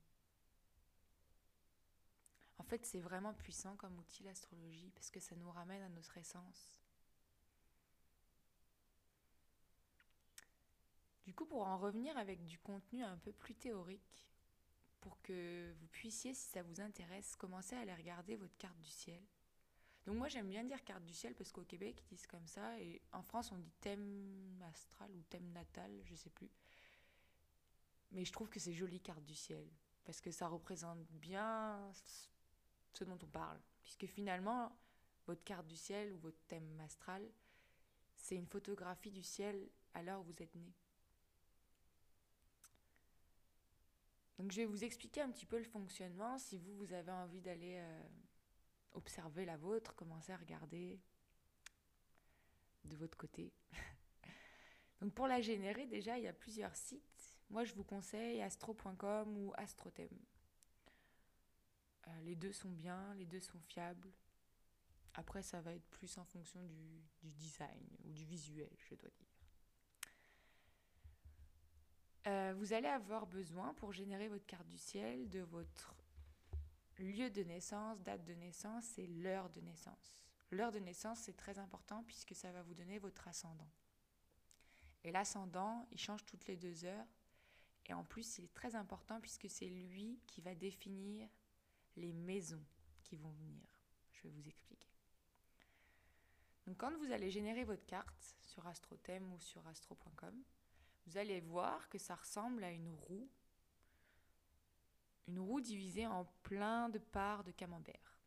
En 2.57 2.63
fait, 2.63 2.85
c'est 2.85 2.99
vraiment 2.99 3.33
puissant 3.33 3.75
comme 3.75 3.97
outil 3.99 4.23
l'astrologie 4.23 4.91
parce 4.95 5.11
que 5.11 5.19
ça 5.19 5.35
nous 5.35 5.51
ramène 5.51 5.81
à 5.81 5.89
notre 5.89 6.17
essence. 6.17 6.79
Du 11.25 11.33
coup, 11.33 11.45
pour 11.45 11.65
en 11.65 11.77
revenir 11.77 12.17
avec 12.17 12.45
du 12.45 12.59
contenu 12.59 13.03
un 13.03 13.17
peu 13.17 13.31
plus 13.31 13.55
théorique, 13.55 14.29
pour 15.01 15.21
que 15.21 15.71
vous 15.79 15.87
puissiez, 15.87 16.33
si 16.33 16.47
ça 16.47 16.63
vous 16.63 16.81
intéresse, 16.81 17.35
commencer 17.35 17.75
à 17.75 17.81
aller 17.81 17.93
regarder 17.93 18.35
votre 18.35 18.57
carte 18.57 18.79
du 18.79 18.89
ciel. 18.89 19.21
Donc 20.05 20.17
moi 20.17 20.27
j'aime 20.27 20.47
bien 20.47 20.63
dire 20.63 20.83
carte 20.83 21.03
du 21.03 21.13
ciel 21.13 21.33
parce 21.35 21.51
qu'au 21.51 21.63
Québec 21.63 21.99
ils 22.01 22.15
disent 22.15 22.27
comme 22.27 22.47
ça 22.47 22.79
et 22.79 23.01
en 23.11 23.23
France 23.23 23.51
on 23.51 23.57
dit 23.57 23.73
thème 23.81 24.63
astral 24.69 25.11
ou 25.15 25.21
thème 25.23 25.51
natal, 25.51 25.91
je 26.05 26.15
sais 26.15 26.29
plus. 26.29 26.49
Mais 28.11 28.23
je 28.23 28.31
trouve 28.31 28.49
que 28.49 28.59
c'est 28.59 28.73
joli 28.73 28.99
carte 28.99 29.25
du 29.25 29.35
ciel 29.35 29.67
parce 30.03 30.21
que 30.21 30.31
ça 30.31 30.47
représente 30.47 31.05
bien 31.11 31.91
ce 32.97 33.03
dont 33.03 33.19
on 33.21 33.27
parle. 33.27 33.59
Puisque 33.83 34.05
finalement, 34.05 34.75
votre 35.27 35.43
carte 35.43 35.67
du 35.67 35.75
ciel 35.75 36.13
ou 36.13 36.17
votre 36.19 36.41
thème 36.47 36.79
astral, 36.81 37.27
c'est 38.15 38.35
une 38.35 38.47
photographie 38.47 39.11
du 39.11 39.23
ciel 39.23 39.69
à 39.93 40.01
l'heure 40.01 40.21
où 40.21 40.23
vous 40.23 40.41
êtes 40.41 40.55
né. 40.55 40.73
Donc 44.37 44.51
je 44.51 44.57
vais 44.57 44.65
vous 44.65 44.83
expliquer 44.83 45.21
un 45.21 45.31
petit 45.31 45.45
peu 45.45 45.57
le 45.57 45.63
fonctionnement. 45.63 46.37
Si 46.37 46.57
vous, 46.57 46.75
vous 46.75 46.93
avez 46.93 47.11
envie 47.11 47.41
d'aller 47.41 47.75
euh, 47.77 48.03
observer 48.93 49.45
la 49.45 49.57
vôtre, 49.57 49.95
commencer 49.95 50.33
à 50.33 50.37
regarder 50.37 50.99
de 52.83 52.95
votre 52.97 53.17
côté. 53.17 53.53
Donc 55.01 55.13
pour 55.13 55.27
la 55.27 55.41
générer, 55.41 55.85
déjà, 55.85 56.17
il 56.17 56.23
y 56.23 56.27
a 56.27 56.33
plusieurs 56.33 56.75
sites. 56.75 57.39
Moi, 57.49 57.63
je 57.63 57.73
vous 57.75 57.83
conseille 57.83 58.41
astro.com 58.41 59.37
ou 59.37 59.53
astrothème. 59.55 60.17
Euh, 62.07 62.21
les 62.21 62.35
deux 62.35 62.51
sont 62.51 62.69
bien, 62.69 63.13
les 63.15 63.25
deux 63.25 63.39
sont 63.39 63.59
fiables. 63.59 64.11
Après, 65.15 65.41
ça 65.41 65.61
va 65.61 65.73
être 65.73 65.87
plus 65.89 66.17
en 66.17 66.25
fonction 66.25 66.61
du, 66.63 67.01
design 67.23 67.87
ou 68.03 68.11
du 68.11 68.25
visuel, 68.25 68.69
je 68.89 68.95
dois 68.95 69.09
dire. 69.09 69.27
Euh, 72.27 72.53
vous 72.57 72.73
allez 72.73 72.87
avoir 72.87 73.27
besoin, 73.27 73.73
pour 73.75 73.93
générer 73.93 74.27
votre 74.27 74.45
carte 74.45 74.67
du 74.67 74.77
ciel, 74.77 75.29
de 75.29 75.41
votre 75.41 75.95
lieu 76.97 77.29
de 77.29 77.43
naissance, 77.43 78.01
date 78.01 78.25
de 78.25 78.33
naissance 78.33 78.97
et 78.97 79.07
l'heure 79.07 79.49
de 79.49 79.61
naissance. 79.61 80.21
L'heure 80.51 80.71
de 80.71 80.79
naissance, 80.79 81.19
c'est 81.19 81.35
très 81.37 81.59
important 81.59 82.03
puisque 82.03 82.35
ça 82.35 82.51
va 82.51 82.61
vous 82.63 82.73
donner 82.73 82.99
votre 82.99 83.27
ascendant. 83.27 83.69
Et 85.03 85.11
l'ascendant, 85.11 85.87
il 85.91 85.99
change 85.99 86.25
toutes 86.25 86.47
les 86.47 86.57
deux 86.57 86.85
heures. 86.85 87.07
Et 87.85 87.93
en 87.93 88.03
plus, 88.03 88.39
il 88.39 88.45
est 88.45 88.53
très 88.53 88.75
important 88.75 89.19
puisque 89.21 89.49
c'est 89.49 89.69
lui 89.69 90.19
qui 90.25 90.41
va 90.41 90.55
définir 90.55 91.29
les 91.95 92.13
maisons 92.13 92.63
qui 93.03 93.15
vont 93.15 93.31
venir. 93.31 93.63
Je 94.11 94.23
vais 94.23 94.29
vous 94.29 94.47
expliquer. 94.47 94.89
Quand 96.77 96.95
vous 96.97 97.11
allez 97.11 97.29
générer 97.29 97.63
votre 97.63 97.85
carte 97.85 98.35
sur 98.41 98.65
AstroThème 98.65 99.31
ou 99.33 99.39
sur 99.39 99.65
astro.com, 99.67 100.35
vous 101.05 101.17
allez 101.17 101.39
voir 101.39 101.87
que 101.89 101.99
ça 101.99 102.15
ressemble 102.15 102.63
à 102.63 102.71
une 102.71 102.89
roue, 102.89 103.29
une 105.27 105.39
roue 105.39 105.61
divisée 105.61 106.07
en 106.07 106.25
plein 106.41 106.89
de 106.89 106.97
parts 106.97 107.43
de 107.43 107.51
camembert. 107.51 108.19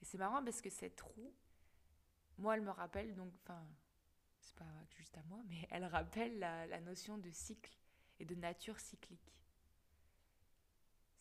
Et 0.00 0.04
c'est 0.04 0.18
marrant 0.18 0.44
parce 0.44 0.60
que 0.60 0.70
cette 0.70 1.00
roue, 1.00 1.34
moi, 2.38 2.56
elle 2.56 2.62
me 2.62 2.70
rappelle 2.70 3.14
donc, 3.14 3.32
enfin, 3.42 3.66
c'est 4.40 4.54
pas 4.54 4.86
juste 4.96 5.16
à 5.18 5.22
moi, 5.24 5.40
mais 5.48 5.66
elle 5.70 5.84
rappelle 5.84 6.38
la 6.38 6.80
notion 6.80 7.18
de 7.18 7.30
cycle 7.30 7.76
et 8.20 8.24
de 8.24 8.34
nature 8.36 8.78
cyclique 8.78 9.34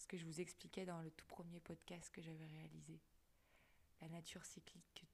ce 0.04 0.08
que 0.08 0.18
je 0.18 0.26
vous 0.26 0.42
expliquais 0.42 0.86
dans 0.86 1.02
le 1.02 1.10
tout 1.12 1.26
premier 1.28 1.62
podcast 1.62 2.12
que 2.12 2.22
j'avais 2.22 2.46
réalisé. 2.46 3.00
La 4.02 4.10
nature 4.10 4.46
cyclique, 4.46 4.94
que 4.94 5.06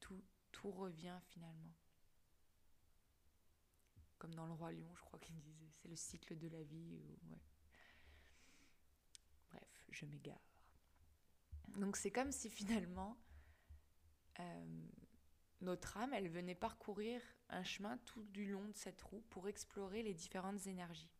tout, 0.51 0.72
revient 0.72 1.17
finalement. 1.29 1.72
Comme 4.17 4.34
dans 4.34 4.48
le 4.48 4.51
roi 4.51 4.74
lion, 4.74 4.93
je 4.96 5.01
crois 5.01 5.19
qu'il 5.19 5.39
disait, 5.39 5.69
c'est 5.72 5.88
le 5.88 5.96
cycle 5.96 6.38
de 6.38 6.48
la 6.50 6.62
vie. 6.63 7.00
Bref, 9.51 9.86
je 9.91 10.05
m'égare. 10.05 10.41
Donc 11.77 11.96
c'est 11.96 12.12
comme 12.12 12.31
si 12.31 12.50
finalement 12.50 13.15
euh, 14.39 14.88
notre 15.62 15.98
âme, 15.98 16.13
elle 16.13 16.29
venait 16.29 16.55
parcourir 16.55 17.22
un 17.50 17.63
chemin 17.63 17.98
tout 18.00 18.24
du 18.24 18.51
long 18.51 18.67
de 18.67 18.75
cette 18.75 19.01
roue 19.03 19.22
pour 19.29 19.48
explorer 19.48 20.03
les 20.03 20.13
différentes 20.13 20.65
énergies. 20.67 21.12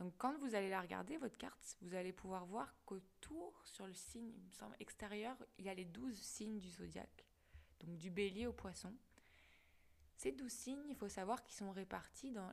Donc 0.00 0.14
quand 0.16 0.36
vous 0.38 0.54
allez 0.54 0.70
la 0.70 0.80
regarder, 0.80 1.18
votre 1.18 1.36
carte, 1.36 1.76
vous 1.82 1.94
allez 1.94 2.14
pouvoir 2.14 2.46
voir 2.46 2.74
qu'autour, 2.86 3.60
sur 3.66 3.86
le 3.86 3.92
signe 3.92 4.32
il 4.34 4.42
me 4.42 4.50
semble, 4.50 4.74
extérieur, 4.80 5.36
il 5.58 5.66
y 5.66 5.68
a 5.68 5.74
les 5.74 5.84
douze 5.84 6.18
signes 6.18 6.58
du 6.58 6.70
zodiaque, 6.70 7.26
donc 7.80 7.98
du 7.98 8.10
bélier 8.10 8.46
au 8.46 8.52
poisson. 8.54 8.96
Ces 10.16 10.32
douze 10.32 10.52
signes, 10.52 10.88
il 10.88 10.96
faut 10.96 11.10
savoir 11.10 11.42
qu'ils 11.42 11.54
sont 11.54 11.70
répartis 11.70 12.32
dans, 12.32 12.50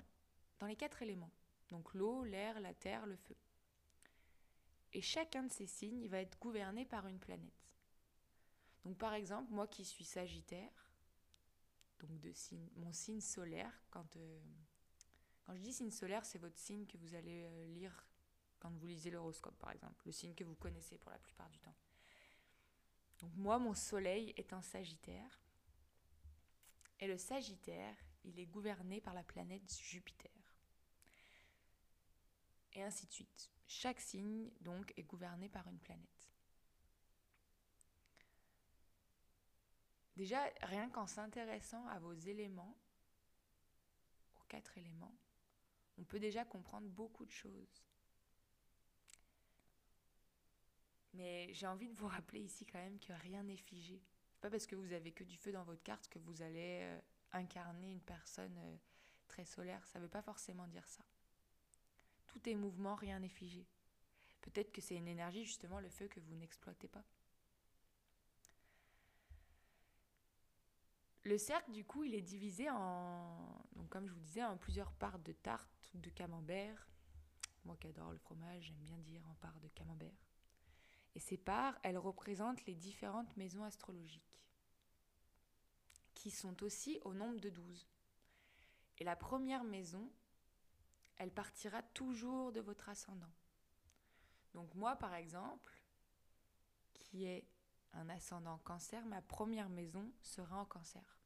dans 0.59 0.67
les 0.67 0.75
quatre 0.75 1.01
éléments, 1.01 1.31
donc 1.69 1.93
l'eau, 1.93 2.25
l'air, 2.25 2.59
la 2.59 2.73
terre, 2.73 3.05
le 3.05 3.15
feu. 3.15 3.37
Et 4.91 5.01
chacun 5.01 5.43
de 5.43 5.51
ces 5.51 5.67
signes, 5.67 6.01
il 6.01 6.09
va 6.09 6.19
être 6.19 6.37
gouverné 6.39 6.85
par 6.85 7.07
une 7.07 7.19
planète. 7.19 7.69
Donc 8.83 8.97
par 8.97 9.13
exemple, 9.13 9.53
moi 9.53 9.67
qui 9.67 9.85
suis 9.85 10.03
Sagittaire, 10.03 10.91
donc 11.99 12.09
mon 12.75 12.91
signe 12.91 13.21
solaire, 13.21 13.85
quand... 13.89 14.17
Euh, 14.17 14.41
quand 15.47 15.55
je 15.55 15.61
dis 15.61 15.71
signe 15.71 15.91
solaire, 15.91 16.25
c'est 16.25 16.39
votre 16.39 16.57
signe 16.57 16.85
que 16.85 16.97
vous 16.97 17.15
allez 17.15 17.45
euh, 17.45 17.67
lire 17.67 18.05
quand 18.59 18.69
vous 18.69 18.85
lisez 18.85 19.09
l'horoscope, 19.09 19.57
par 19.57 19.71
exemple, 19.71 20.05
le 20.05 20.11
signe 20.11 20.35
que 20.35 20.43
vous 20.43 20.55
connaissez 20.55 20.97
pour 20.97 21.09
la 21.09 21.19
plupart 21.19 21.49
du 21.49 21.57
temps. 21.59 21.75
Donc 23.19 23.31
moi, 23.33 23.57
mon 23.57 23.73
soleil 23.73 24.33
est 24.35 24.51
un 24.51 24.61
Sagittaire. 24.61 25.39
Et 26.99 27.07
le 27.07 27.17
Sagittaire, 27.17 27.95
il 28.25 28.37
est 28.41 28.45
gouverné 28.45 28.99
par 28.99 29.13
la 29.13 29.23
planète 29.23 29.73
Jupiter. 29.81 30.31
Et 32.73 32.83
ainsi 32.83 33.07
de 33.07 33.13
suite. 33.13 33.49
Chaque 33.67 34.01
signe, 34.01 34.51
donc, 34.59 34.93
est 34.97 35.03
gouverné 35.03 35.47
par 35.47 35.65
une 35.69 35.79
planète. 35.79 36.29
Déjà, 40.17 40.43
rien 40.63 40.89
qu'en 40.89 41.07
s'intéressant 41.07 41.87
à 41.87 41.99
vos 41.99 42.13
éléments, 42.13 42.77
aux 44.35 44.45
quatre 44.49 44.77
éléments, 44.77 45.15
on 45.97 46.03
peut 46.03 46.19
déjà 46.19 46.45
comprendre 46.45 46.87
beaucoup 46.87 47.25
de 47.25 47.31
choses. 47.31 47.83
Mais 51.13 51.51
j'ai 51.53 51.65
envie 51.65 51.87
de 51.87 51.95
vous 51.95 52.07
rappeler 52.07 52.41
ici 52.41 52.65
quand 52.65 52.77
même 52.77 52.99
que 52.99 53.13
rien 53.13 53.43
n'est 53.43 53.57
figé. 53.57 54.01
Pas 54.39 54.51
parce 54.51 54.67
que 54.67 54.75
vous 54.75 54.93
avez 54.93 55.11
que 55.11 55.23
du 55.23 55.35
feu 55.35 55.51
dans 55.51 55.63
votre 55.63 55.81
carte 55.81 56.07
que 56.09 56.19
vous 56.19 56.41
allez 56.43 56.81
euh, 56.83 56.99
incarner 57.31 57.91
une 57.91 58.01
personne 58.01 58.55
euh, 58.57 58.77
très 59.27 59.45
solaire. 59.45 59.85
Ça 59.87 59.97
ne 59.97 60.03
veut 60.03 60.09
pas 60.09 60.21
forcément 60.21 60.67
dire 60.67 60.87
ça. 60.87 61.03
Tout 62.27 62.47
est 62.47 62.55
mouvement, 62.55 62.95
rien 62.95 63.19
n'est 63.19 63.29
figé. 63.29 63.65
Peut-être 64.41 64.71
que 64.71 64.81
c'est 64.81 64.95
une 64.95 65.07
énergie, 65.07 65.43
justement, 65.43 65.79
le 65.79 65.89
feu 65.89 66.07
que 66.07 66.19
vous 66.19 66.35
n'exploitez 66.35 66.87
pas. 66.87 67.03
Le 71.27 71.37
cercle, 71.37 71.71
du 71.73 71.83
coup, 71.83 72.05
il 72.05 72.15
est 72.15 72.21
divisé 72.21 72.69
en, 72.69 73.61
comme 73.89 74.07
je 74.07 74.13
vous 74.13 74.19
disais, 74.21 74.45
en 74.45 74.55
plusieurs 74.55 74.93
parts 74.93 75.19
de 75.19 75.33
tarte 75.33 75.91
ou 75.93 75.99
de 75.99 76.09
camembert. 76.09 76.87
Moi 77.65 77.75
qui 77.75 77.87
adore 77.87 78.13
le 78.13 78.17
fromage, 78.17 78.63
j'aime 78.63 78.77
bien 78.77 78.97
dire 78.99 79.27
en 79.29 79.33
parts 79.33 79.59
de 79.59 79.67
camembert. 79.67 80.25
Et 81.15 81.19
ces 81.19 81.35
parts, 81.35 81.77
elles 81.83 81.97
représentent 81.97 82.65
les 82.65 82.75
différentes 82.75 83.35
maisons 83.35 83.65
astrologiques, 83.65 84.39
qui 86.13 86.31
sont 86.31 86.63
aussi 86.63 86.97
au 87.03 87.13
nombre 87.13 87.41
de 87.41 87.49
12. 87.49 87.89
Et 88.99 89.03
la 89.03 89.17
première 89.17 89.65
maison, 89.65 90.09
elle 91.17 91.33
partira 91.33 91.83
toujours 91.83 92.53
de 92.53 92.61
votre 92.61 92.87
ascendant. 92.87 93.33
Donc 94.53 94.73
moi, 94.75 94.95
par 94.95 95.13
exemple, 95.13 95.77
qui 96.93 97.25
est 97.25 97.45
un 97.91 98.07
ascendant 98.07 98.59
cancer, 98.59 99.05
ma 99.05 99.21
première 99.21 99.67
maison 99.67 100.09
sera 100.21 100.61
en 100.61 100.65
cancer. 100.65 101.16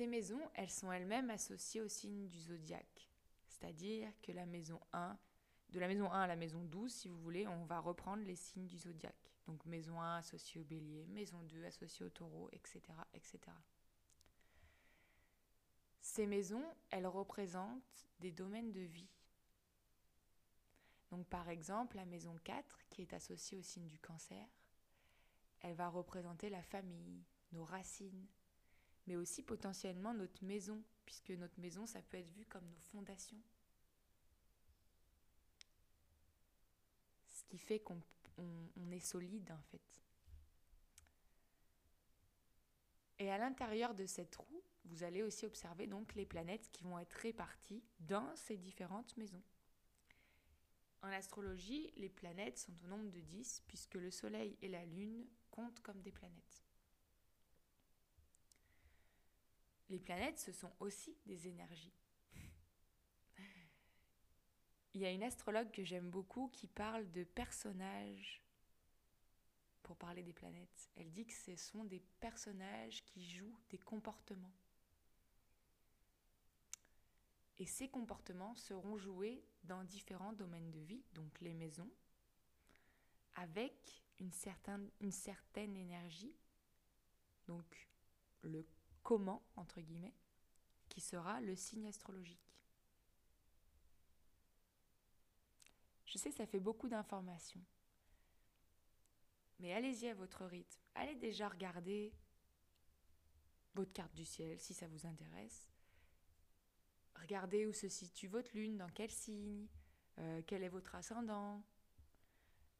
Ces 0.00 0.06
maisons, 0.06 0.40
elles 0.54 0.70
sont 0.70 0.90
elles-mêmes 0.90 1.28
associées 1.28 1.82
au 1.82 1.88
signe 1.88 2.26
du 2.26 2.40
zodiaque. 2.40 3.10
C'est-à-dire 3.44 4.10
que 4.22 4.32
la 4.32 4.46
maison 4.46 4.80
1, 4.94 5.18
de 5.68 5.78
la 5.78 5.88
maison 5.88 6.10
1 6.10 6.22
à 6.22 6.26
la 6.26 6.36
maison 6.36 6.64
12, 6.64 6.90
si 6.90 7.08
vous 7.08 7.20
voulez, 7.20 7.46
on 7.46 7.66
va 7.66 7.80
reprendre 7.80 8.22
les 8.22 8.34
signes 8.34 8.64
du 8.64 8.78
zodiaque. 8.78 9.30
Donc 9.46 9.62
maison 9.66 10.00
1 10.00 10.16
associée 10.16 10.58
au 10.58 10.64
bélier, 10.64 11.04
maison 11.08 11.42
2 11.42 11.66
associée 11.66 12.06
au 12.06 12.08
taureau, 12.08 12.48
etc., 12.52 12.80
etc. 13.12 13.40
Ces 16.00 16.26
maisons, 16.26 16.64
elles 16.88 17.06
représentent 17.06 18.08
des 18.20 18.32
domaines 18.32 18.72
de 18.72 18.80
vie. 18.80 19.10
Donc 21.10 21.26
par 21.26 21.50
exemple, 21.50 21.96
la 21.96 22.06
maison 22.06 22.34
4, 22.44 22.86
qui 22.88 23.02
est 23.02 23.12
associée 23.12 23.58
au 23.58 23.62
signe 23.62 23.88
du 23.88 23.98
cancer, 23.98 24.48
elle 25.60 25.74
va 25.74 25.90
représenter 25.90 26.48
la 26.48 26.62
famille, 26.62 27.22
nos 27.52 27.64
racines, 27.64 28.26
mais 29.10 29.16
aussi 29.16 29.42
potentiellement 29.42 30.14
notre 30.14 30.44
maison, 30.44 30.80
puisque 31.04 31.30
notre 31.30 31.58
maison, 31.58 31.84
ça 31.84 32.00
peut 32.00 32.16
être 32.16 32.30
vu 32.30 32.46
comme 32.46 32.64
nos 32.64 32.78
fondations. 32.92 33.42
Ce 37.26 37.42
qui 37.42 37.58
fait 37.58 37.80
qu'on 37.80 38.00
est 38.92 39.00
solide 39.00 39.50
en 39.50 39.62
fait. 39.62 39.82
Et 43.18 43.32
à 43.32 43.38
l'intérieur 43.38 43.96
de 43.96 44.06
cette 44.06 44.36
roue, 44.36 44.62
vous 44.84 45.02
allez 45.02 45.24
aussi 45.24 45.44
observer 45.44 45.88
donc 45.88 46.14
les 46.14 46.24
planètes 46.24 46.70
qui 46.70 46.84
vont 46.84 47.00
être 47.00 47.14
réparties 47.14 47.82
dans 47.98 48.36
ces 48.36 48.56
différentes 48.56 49.16
maisons. 49.16 49.42
En 51.02 51.08
astrologie, 51.08 51.92
les 51.96 52.10
planètes 52.10 52.58
sont 52.60 52.74
au 52.84 52.86
nombre 52.86 53.10
de 53.10 53.20
10 53.20 53.64
puisque 53.66 53.96
le 53.96 54.12
Soleil 54.12 54.56
et 54.62 54.68
la 54.68 54.86
Lune 54.86 55.26
comptent 55.50 55.80
comme 55.80 56.00
des 56.00 56.12
planètes. 56.12 56.69
Les 59.90 59.98
planètes, 59.98 60.38
ce 60.38 60.52
sont 60.52 60.72
aussi 60.80 61.16
des 61.26 61.48
énergies. 61.48 61.92
Il 64.94 65.00
y 65.00 65.04
a 65.04 65.10
une 65.10 65.22
astrologue 65.22 65.70
que 65.70 65.84
j'aime 65.84 66.08
beaucoup 66.08 66.48
qui 66.48 66.68
parle 66.68 67.10
de 67.10 67.24
personnages 67.24 68.42
pour 69.82 69.96
parler 69.96 70.22
des 70.22 70.32
planètes. 70.32 70.90
Elle 70.94 71.10
dit 71.10 71.26
que 71.26 71.34
ce 71.34 71.56
sont 71.56 71.84
des 71.84 72.00
personnages 72.20 73.04
qui 73.04 73.28
jouent 73.28 73.58
des 73.70 73.78
comportements. 73.78 74.54
Et 77.58 77.66
ces 77.66 77.88
comportements 77.88 78.54
seront 78.54 78.96
joués 78.96 79.44
dans 79.64 79.82
différents 79.82 80.32
domaines 80.32 80.70
de 80.70 80.78
vie, 80.78 81.02
donc 81.12 81.40
les 81.40 81.52
maisons, 81.52 81.90
avec 83.34 84.02
une 84.18 84.32
certaine, 84.32 84.88
énergie, 85.76 86.34
donc 87.46 87.88
le 88.42 88.64
comment, 89.10 89.42
entre 89.56 89.80
guillemets, 89.80 90.14
qui 90.88 91.00
sera 91.00 91.40
le 91.40 91.56
signe 91.56 91.88
astrologique. 91.88 92.54
Je 96.06 96.16
sais, 96.16 96.30
ça 96.30 96.46
fait 96.46 96.60
beaucoup 96.60 96.88
d'informations. 96.88 97.64
Mais 99.58 99.72
allez-y 99.72 100.06
à 100.06 100.14
votre 100.14 100.44
rythme. 100.44 100.80
Allez 100.94 101.16
déjà 101.16 101.48
regarder 101.48 102.14
votre 103.74 103.92
carte 103.92 104.14
du 104.14 104.24
ciel 104.24 104.60
si 104.60 104.74
ça 104.74 104.86
vous 104.86 105.04
intéresse. 105.04 105.68
Regardez 107.16 107.66
où 107.66 107.72
se 107.72 107.88
situe 107.88 108.28
votre 108.28 108.56
lune, 108.56 108.76
dans 108.76 108.90
quel 108.90 109.10
signe, 109.10 109.66
euh, 110.18 110.40
quel 110.46 110.62
est 110.62 110.68
votre 110.68 110.94
ascendant. 110.94 111.64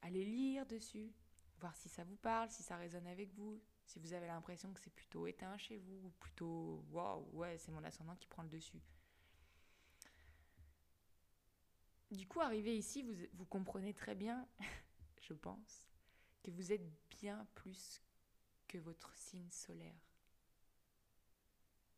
Allez 0.01 0.23
lire 0.23 0.65
dessus, 0.65 1.11
voir 1.59 1.75
si 1.75 1.89
ça 1.89 2.05
vous 2.05 2.15
parle, 2.15 2.49
si 2.49 2.63
ça 2.63 2.77
résonne 2.77 3.07
avec 3.07 3.33
vous, 3.33 3.61
si 3.91 3.99
vous 3.99 4.13
avez 4.13 4.27
l'impression 4.27 4.71
que 4.73 4.79
c'est 4.79 4.93
plutôt 4.93 5.27
éteint 5.27 5.57
chez 5.57 5.77
vous, 5.77 6.05
ou 6.05 6.09
plutôt 6.11 6.81
waouh, 6.91 7.27
ouais, 7.33 7.57
c'est 7.57 7.73
mon 7.73 7.83
ascendant 7.83 8.15
qui 8.15 8.27
prend 8.27 8.43
le 8.43 8.49
dessus. 8.49 8.81
Du 12.09 12.25
coup, 12.25 12.39
arrivé 12.39 12.77
ici, 12.77 13.03
vous, 13.03 13.13
vous 13.33 13.45
comprenez 13.45 13.93
très 13.93 14.15
bien, 14.15 14.47
je 15.21 15.33
pense, 15.33 15.89
que 16.41 16.51
vous 16.51 16.71
êtes 16.71 16.89
bien 17.19 17.45
plus 17.53 18.01
que 18.69 18.77
votre 18.77 19.13
signe 19.13 19.51
solaire. 19.51 19.99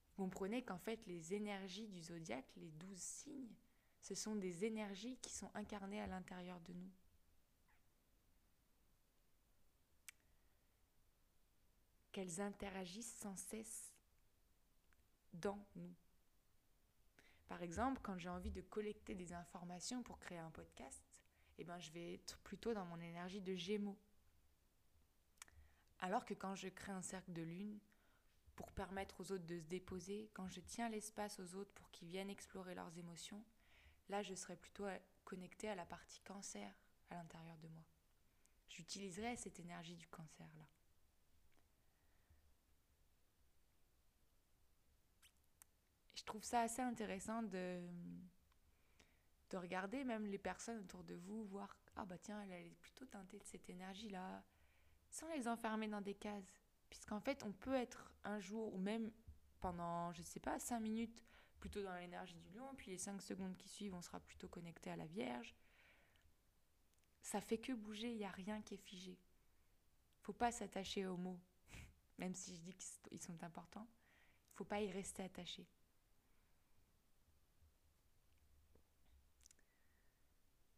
Vous 0.07 0.23
comprenez 0.23 0.63
qu'en 0.63 0.79
fait, 0.79 1.05
les 1.05 1.35
énergies 1.35 1.87
du 1.87 2.01
zodiaque, 2.01 2.51
les 2.55 2.71
douze 2.71 2.97
signes, 2.97 3.53
ce 4.01 4.15
sont 4.15 4.35
des 4.35 4.65
énergies 4.65 5.17
qui 5.17 5.31
sont 5.31 5.51
incarnées 5.53 6.01
à 6.01 6.07
l'intérieur 6.07 6.59
de 6.61 6.73
nous. 6.73 6.91
Qu'elles 12.13 12.39
interagissent 12.39 13.15
sans 13.15 13.35
cesse 13.35 13.91
dans 15.33 15.59
nous. 15.75 15.93
Par 17.47 17.61
exemple, 17.61 17.99
quand 18.01 18.17
j'ai 18.17 18.29
envie 18.29 18.51
de 18.51 18.61
collecter 18.61 19.15
des 19.15 19.33
informations 19.33 20.01
pour 20.03 20.19
créer 20.19 20.37
un 20.37 20.51
podcast, 20.51 21.03
eh 21.57 21.63
ben, 21.63 21.79
je 21.79 21.91
vais 21.91 22.13
être 22.13 22.37
plutôt 22.39 22.73
dans 22.73 22.85
mon 22.85 22.99
énergie 23.01 23.41
de 23.41 23.55
gémeaux. 23.55 23.97
Alors 25.99 26.25
que 26.25 26.33
quand 26.33 26.55
je 26.55 26.69
crée 26.69 26.91
un 26.91 27.01
cercle 27.01 27.33
de 27.33 27.41
lune, 27.41 27.79
pour 28.55 28.71
permettre 28.71 29.19
aux 29.19 29.31
autres 29.31 29.45
de 29.45 29.57
se 29.57 29.65
déposer, 29.65 30.29
quand 30.33 30.47
je 30.47 30.61
tiens 30.61 30.89
l'espace 30.89 31.39
aux 31.39 31.55
autres 31.55 31.73
pour 31.73 31.89
qu'ils 31.91 32.07
viennent 32.07 32.29
explorer 32.29 32.75
leurs 32.75 32.95
émotions, 32.97 33.43
là 34.09 34.21
je 34.21 34.35
serai 34.35 34.55
plutôt 34.55 34.85
connectée 35.23 35.69
à 35.69 35.75
la 35.75 35.85
partie 35.85 36.21
cancer 36.21 36.71
à 37.09 37.15
l'intérieur 37.15 37.57
de 37.57 37.67
moi. 37.69 37.83
J'utiliserai 38.69 39.35
cette 39.37 39.59
énergie 39.59 39.95
du 39.95 40.07
cancer 40.07 40.47
là. 40.57 40.65
Je 46.23 46.25
trouve 46.25 46.43
ça 46.45 46.61
assez 46.61 46.81
intéressant 46.81 47.43
de, 47.43 47.81
de 49.49 49.57
regarder 49.57 50.05
même 50.05 50.25
les 50.25 50.37
personnes 50.37 50.79
autour 50.79 51.03
de 51.03 51.15
vous, 51.15 51.43
voir, 51.43 51.75
ah 51.97 52.05
bah 52.05 52.17
tiens, 52.17 52.41
elle, 52.43 52.67
est 52.67 52.77
plutôt 52.79 53.05
teintée 53.05 53.39
de 53.39 53.43
cette 53.43 53.69
énergie-là, 53.69 54.41
sans 55.09 55.27
les 55.33 55.49
enfermer 55.49 55.89
dans 55.89 55.99
des 55.99 56.13
cases. 56.13 56.61
Puisqu'en 56.89 57.19
fait, 57.19 57.43
on 57.43 57.51
peut 57.51 57.73
être 57.73 58.09
un 58.23 58.39
jour, 58.39 58.73
ou 58.73 58.77
même 58.77 59.11
pendant, 59.59 60.13
je 60.13 60.21
sais 60.21 60.39
pas, 60.39 60.59
cinq 60.59 60.79
minutes, 60.79 61.21
plutôt 61.59 61.83
dans 61.83 61.93
l'énergie 61.95 62.37
du 62.37 62.51
lion, 62.51 62.73
puis 62.77 62.91
les 62.91 62.97
cinq 62.97 63.21
secondes 63.21 63.57
qui 63.57 63.67
suivent, 63.67 63.93
on 63.93 64.01
sera 64.01 64.21
plutôt 64.21 64.47
connecté 64.47 64.91
à 64.91 64.95
la 64.95 65.05
Vierge. 65.05 65.53
Ça 67.21 67.41
fait 67.41 67.57
que 67.57 67.73
bouger, 67.73 68.11
il 68.11 68.17
n'y 68.17 68.25
a 68.25 68.31
rien 68.31 68.61
qui 68.61 68.75
est 68.75 68.85
figé. 68.85 69.19
Faut 70.21 70.31
pas 70.31 70.53
s'attacher 70.53 71.05
aux 71.05 71.17
mots, 71.17 71.41
même 72.17 72.33
si 72.33 72.55
je 72.55 72.61
dis 72.61 72.73
qu'ils 72.75 73.21
sont 73.21 73.43
importants. 73.43 73.89
Faut 74.53 74.63
pas 74.63 74.79
y 74.79 74.89
rester 74.89 75.21
attaché. 75.23 75.67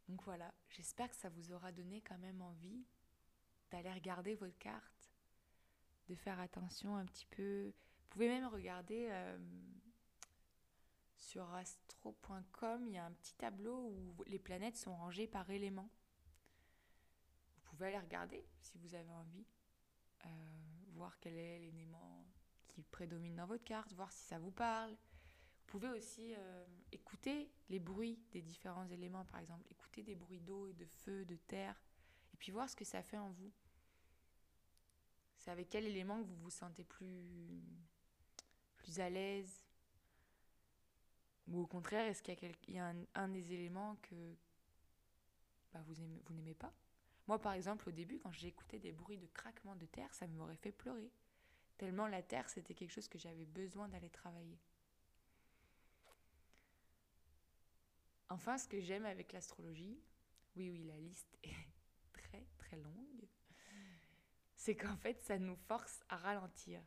Donc 0.08 0.22
voilà, 0.24 0.54
j'espère 0.70 1.10
que 1.10 1.15
ça 1.15 1.30
vous 1.30 1.52
aura 1.52 1.72
donné 1.72 2.02
quand 2.02 2.18
même 2.18 2.41
envie 2.41 2.86
d'aller 3.72 3.91
regarder 3.91 4.36
votre 4.36 4.58
carte, 4.60 5.12
de 6.08 6.15
faire 6.15 6.39
attention 6.39 6.96
un 6.96 7.06
petit 7.06 7.26
peu. 7.26 7.68
Vous 7.68 8.08
pouvez 8.10 8.28
même 8.28 8.46
regarder 8.46 9.08
euh, 9.10 9.38
sur 11.15 11.52
astro.com, 11.54 12.86
il 12.88 12.94
y 12.94 12.98
a 12.98 13.06
un 13.06 13.12
petit 13.13 13.34
tableau 13.36 13.88
où 13.89 14.24
les 14.28 14.39
planètes 14.39 14.78
sont 14.78 14.96
rangées 14.96 15.28
par 15.28 15.50
éléments. 15.50 15.89
Vous 17.56 17.62
pouvez 17.63 17.88
aller 17.88 18.00
regarder 18.00 18.46
si 18.62 18.78
vous 18.78 18.94
avez 18.94 19.12
envie, 19.12 19.46
euh, 20.26 20.30
voir 20.94 21.20
quel 21.20 21.36
est 21.36 21.60
l'élément 21.60 22.26
qui 22.68 22.84
prédomine 22.84 23.36
dans 23.36 23.48
votre 23.48 23.63
carte, 23.63 23.91
voir 23.94 24.12
si 24.12 24.24
ça 24.26 24.38
vous 24.38 24.52
parle. 24.52 24.96
Vous 25.65 25.80
pouvez 25.80 25.89
aussi 25.89 26.34
euh, 26.36 26.65
écouter 26.91 27.51
les 27.69 27.80
bruits 27.80 28.19
des 28.32 28.41
différents 28.41 28.88
éléments, 28.88 29.25
par 29.25 29.39
exemple, 29.39 29.65
écouter 29.71 30.04
des 30.04 30.15
bruits 30.15 30.39
d'eau 30.39 30.71
de 30.71 30.86
feu, 30.86 31.25
de 31.25 31.36
terre, 31.36 31.82
et 32.34 32.38
puis 32.38 32.51
voir 32.51 32.69
ce 32.69 32.75
que 32.75 32.86
ça 32.86 33.01
fait 33.01 33.17
en 33.17 33.32
vous. 33.32 33.51
C'est 35.38 35.49
avec 35.49 35.69
quel 35.69 35.86
élément 35.86 36.21
que 36.21 36.28
vous 36.28 36.38
vous 36.38 36.49
sentez 36.51 36.84
plus, 36.84 37.63
plus 38.78 38.99
à 38.99 39.10
l'aise? 39.10 39.65
Ou 41.47 41.62
au 41.62 41.67
contraire, 41.67 42.06
est-ce 42.06 42.21
qu'il 42.21 42.75
y 42.75 42.80
a, 42.80 42.93
un, 43.15 43.28
des 43.28 43.51
éléments 43.51 43.97
que 44.04 44.36
bah, 45.73 45.82
vous, 45.86 45.95
vous 46.25 46.34
n'aimez 46.34 46.56
pas? 46.56 46.73
Moi, 47.28 47.39
par 47.39 47.54
exemple, 47.54 47.89
au 47.89 47.91
début, 47.91 48.19
quand 48.19 48.32
écouté 48.47 48.80
des 48.80 48.91
bruits 48.91 49.17
de 49.17 49.28
craquement 49.28 49.75
de 49.75 49.86
terre, 49.88 50.13
ça 50.13 50.28
m'aurait 50.28 50.56
fait 50.58 50.71
pleurer. 50.71 51.12
Tellement 51.78 52.08
la 52.08 52.21
terre, 52.21 52.49
c'était 52.49 52.75
quelque 52.75 52.91
chose 52.91 53.08
que 53.08 53.17
j'avais 53.17 53.45
besoin 53.45 53.89
d'aller 53.89 54.10
travailler. 54.10 54.60
Enfin, 58.30 58.58
ce 58.58 58.68
que 58.68 58.82
j'aime 58.82 59.06
avec 59.06 59.32
l'astrologie, 59.34 60.00
oui, 60.56 60.70
oui, 60.70 60.84
la 60.84 60.98
liste 60.98 61.38
est 61.44 61.54
très, 62.14 62.46
très 62.58 62.78
longue, 62.78 63.28
c'est 64.56 64.76
qu'en 64.76 64.98
fait, 64.98 65.22
ça 65.22 65.38
nous 65.38 65.56
force 65.56 66.04
à 66.10 66.18
ralentir 66.18 66.82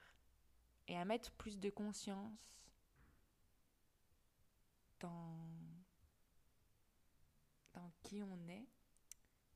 et 0.89 0.97
à 0.97 1.05
mettre 1.05 1.33
plus 1.33 1.59
de 1.59 1.71
conscience 1.71 2.39
dans, 5.01 5.49
qui 8.03 8.23
on 8.23 8.49
est 8.49 8.67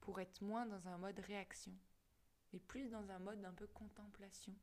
pour 0.00 0.20
être 0.20 0.40
moins 0.42 0.66
dans 0.66 0.88
un 0.88 0.98
mode 0.98 1.18
réaction 1.20 1.72
et 2.52 2.60
plus 2.60 2.90
dans 2.90 3.10
un 3.10 3.18
mode 3.18 3.44
un 3.44 3.52
peu 3.52 3.66
contemplation, 3.68 4.54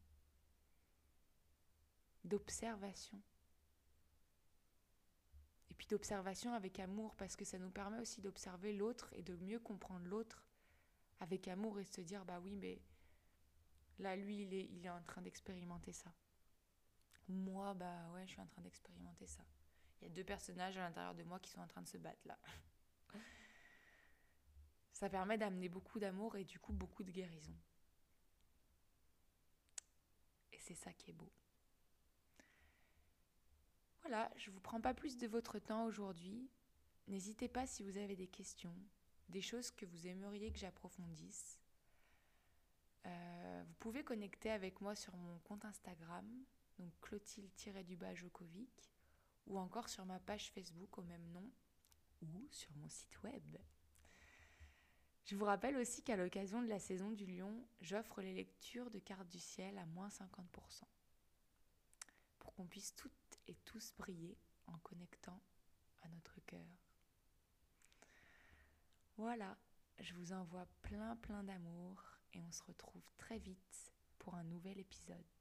d'observation. 2.23 3.19
Puis 5.79 5.87
d'observation 5.87 6.53
avec 6.53 6.79
amour 6.79 7.15
parce 7.15 7.35
que 7.35 7.45
ça 7.45 7.57
nous 7.57 7.71
permet 7.71 7.99
aussi 7.99 8.21
d'observer 8.21 8.73
l'autre 8.73 9.09
et 9.13 9.23
de 9.23 9.35
mieux 9.37 9.59
comprendre 9.59 10.05
l'autre 10.05 10.45
avec 11.19 11.47
amour 11.47 11.79
et 11.79 11.85
se 11.85 12.01
dire 12.01 12.23
bah 12.25 12.39
oui 12.39 12.55
mais 12.55 12.79
Là, 13.99 14.15
lui, 14.15 14.43
il 14.43 14.53
est, 14.53 14.65
il 14.71 14.85
est 14.85 14.89
en 14.89 15.01
train 15.03 15.21
d'expérimenter 15.21 15.91
ça. 15.91 16.11
Moi, 17.27 17.73
bah 17.73 18.09
ouais, 18.13 18.25
je 18.25 18.31
suis 18.31 18.41
en 18.41 18.47
train 18.47 18.61
d'expérimenter 18.61 19.27
ça. 19.27 19.43
Il 19.99 20.07
y 20.07 20.07
a 20.07 20.13
deux 20.13 20.23
personnages 20.23 20.77
à 20.77 20.81
l'intérieur 20.81 21.13
de 21.13 21.23
moi 21.23 21.39
qui 21.39 21.49
sont 21.49 21.59
en 21.59 21.67
train 21.67 21.81
de 21.81 21.87
se 21.87 21.97
battre 21.97 22.25
là. 22.25 22.39
Ça 24.93 25.09
permet 25.09 25.37
d'amener 25.37 25.69
beaucoup 25.69 25.99
d'amour 25.99 26.37
et 26.37 26.45
du 26.45 26.59
coup 26.59 26.73
beaucoup 26.73 27.03
de 27.03 27.11
guérison. 27.11 27.55
Et 30.53 30.59
c'est 30.59 30.75
ça 30.75 30.93
qui 30.93 31.11
est 31.11 31.13
beau. 31.13 31.31
Voilà, 34.01 34.31
je 34.37 34.49
ne 34.49 34.55
vous 34.55 34.61
prends 34.61 34.81
pas 34.81 34.93
plus 34.93 35.17
de 35.17 35.27
votre 35.27 35.59
temps 35.59 35.85
aujourd'hui. 35.85 36.49
N'hésitez 37.07 37.47
pas 37.47 37.65
si 37.65 37.83
vous 37.83 37.97
avez 37.97 38.15
des 38.15 38.27
questions, 38.27 38.75
des 39.29 39.41
choses 39.41 39.71
que 39.71 39.85
vous 39.85 40.07
aimeriez 40.07 40.51
que 40.51 40.59
j'approfondisse. 40.59 41.59
Euh, 43.05 43.63
vous 43.65 43.73
pouvez 43.75 44.03
connecter 44.03 44.51
avec 44.51 44.81
moi 44.81 44.95
sur 44.95 45.15
mon 45.15 45.39
compte 45.39 45.65
Instagram, 45.65 46.25
donc 46.77 46.91
Clotilde-Jokovic, 47.01 48.91
ou 49.47 49.57
encore 49.57 49.89
sur 49.89 50.05
ma 50.05 50.19
page 50.19 50.51
Facebook 50.51 50.97
au 50.97 51.03
même 51.03 51.27
nom, 51.31 51.49
ou 52.21 52.47
sur 52.51 52.71
mon 52.75 52.89
site 52.89 53.21
web. 53.23 53.57
Je 55.25 55.35
vous 55.35 55.45
rappelle 55.45 55.77
aussi 55.77 56.01
qu'à 56.01 56.15
l'occasion 56.15 56.61
de 56.61 56.67
la 56.67 56.79
saison 56.79 57.11
du 57.11 57.25
lion, 57.25 57.63
j'offre 57.81 58.21
les 58.21 58.33
lectures 58.33 58.89
de 58.89 58.99
cartes 58.99 59.29
du 59.29 59.39
ciel 59.39 59.77
à 59.77 59.85
moins 59.85 60.07
50%, 60.09 60.83
pour 62.39 62.53
qu'on 62.53 62.65
puisse 62.65 62.95
toutes 62.95 63.13
tous 63.65 63.93
briller 63.97 64.37
en 64.67 64.77
connectant 64.79 65.41
à 66.01 66.09
notre 66.09 66.39
cœur. 66.45 66.67
Voilà, 69.17 69.57
je 69.99 70.13
vous 70.13 70.31
envoie 70.33 70.65
plein 70.81 71.15
plein 71.17 71.43
d'amour 71.43 72.03
et 72.33 72.41
on 72.41 72.51
se 72.51 72.63
retrouve 72.63 73.09
très 73.17 73.39
vite 73.39 73.91
pour 74.17 74.35
un 74.35 74.43
nouvel 74.43 74.79
épisode. 74.79 75.38